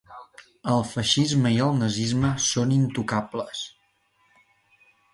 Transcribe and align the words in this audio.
El 0.75 0.81
feixisme 0.93 1.51
i 1.59 1.61
el 1.67 1.77
nazisme 1.83 2.33
són 2.49 2.75
intocables. 2.81 3.65